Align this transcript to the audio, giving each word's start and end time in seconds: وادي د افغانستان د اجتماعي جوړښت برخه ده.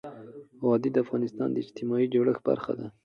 وادي 0.65 0.89
د 0.93 0.97
افغانستان 1.05 1.49
د 1.51 1.57
اجتماعي 1.63 2.07
جوړښت 2.13 2.41
برخه 2.49 2.73
ده. 2.79 2.87